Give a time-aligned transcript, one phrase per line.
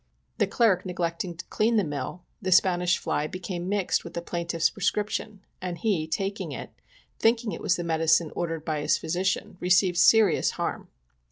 [0.39, 4.71] The clerk neglecting to clean the mill, the Spanish fly became mixed with the plaintiff's
[4.71, 6.71] prescription,, and he, taking it,
[7.19, 10.87] thinking it was the medicine ordered by his physician, received serious harm.